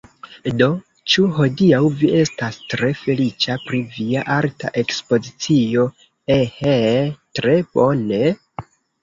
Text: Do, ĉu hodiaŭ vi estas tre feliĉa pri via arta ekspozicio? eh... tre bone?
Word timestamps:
Do, 0.59 0.67
ĉu 1.15 1.25
hodiaŭ 1.39 1.81
vi 1.99 2.09
estas 2.21 2.57
tre 2.73 2.89
feliĉa 3.01 3.57
pri 3.67 3.83
via 3.99 4.25
arta 4.37 4.73
ekspozicio? 4.83 5.85
eh... 6.39 6.75
tre 7.43 7.57
bone? 7.79 8.25